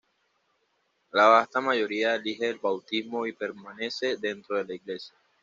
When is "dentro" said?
4.17-4.57